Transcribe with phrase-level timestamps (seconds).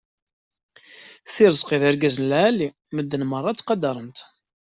[1.31, 4.19] Si Rezqi d argaz n lɛali medden merra ttqadaren-t.